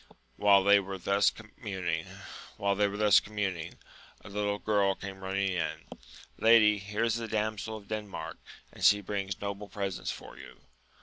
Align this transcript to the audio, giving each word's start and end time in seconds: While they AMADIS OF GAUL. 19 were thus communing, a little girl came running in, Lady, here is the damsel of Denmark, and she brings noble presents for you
While 0.35 0.63
they 0.63 0.77
AMADIS 0.79 0.97
OF 0.97 1.05
GAUL. 1.35 1.45
19 1.57 2.05
were 2.65 2.95
thus 2.97 3.19
communing, 3.19 3.75
a 4.21 4.29
little 4.29 4.57
girl 4.57 4.95
came 4.95 5.23
running 5.23 5.51
in, 5.51 5.85
Lady, 6.39 6.79
here 6.79 7.03
is 7.03 7.17
the 7.17 7.27
damsel 7.27 7.77
of 7.77 7.87
Denmark, 7.87 8.39
and 8.73 8.83
she 8.83 9.01
brings 9.01 9.39
noble 9.39 9.67
presents 9.69 10.09
for 10.09 10.39
you 10.39 10.61